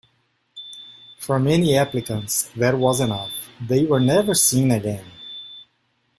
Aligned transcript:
For 1.19 1.37
many 1.39 1.77
applicants 1.77 2.49
that 2.55 2.75
was 2.75 3.01
enough; 3.01 3.35
they 3.61 3.85
were 3.85 3.99
never 3.99 4.33
seen 4.33 4.71
again. 4.71 5.05